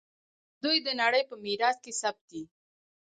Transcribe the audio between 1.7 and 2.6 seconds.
کې ثبت دي.